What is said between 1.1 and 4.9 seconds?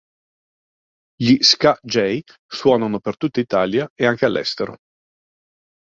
Gli Ska-J suonano per tutta Italia e anche all'estero.